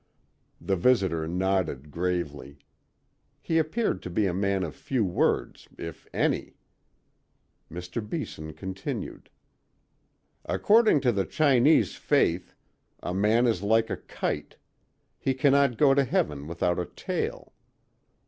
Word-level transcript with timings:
The 0.59 0.75
visitor 0.75 1.27
nodded 1.27 1.91
gravely. 1.91 2.57
He 3.39 3.59
appeared 3.59 4.01
to 4.01 4.09
be 4.09 4.25
a 4.25 4.33
man 4.33 4.63
of 4.63 4.73
few 4.73 5.05
words, 5.05 5.67
if 5.77 6.07
any. 6.11 6.55
Mr. 7.71 8.01
Beeson 8.09 8.53
continued: 8.53 9.29
"According 10.45 11.01
to 11.01 11.11
the 11.11 11.25
Chinese 11.25 11.97
faith, 11.97 12.55
a 13.03 13.13
man 13.13 13.45
is 13.45 13.61
like 13.61 13.91
a 13.91 13.97
kite: 13.97 14.57
he 15.19 15.35
cannot 15.35 15.77
go 15.77 15.93
to 15.93 16.03
heaven 16.03 16.47
without 16.47 16.79
a 16.79 16.87
tail. 16.87 17.53